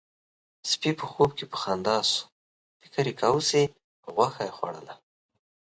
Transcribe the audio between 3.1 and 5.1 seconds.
کاوه چې غوښه خوړله.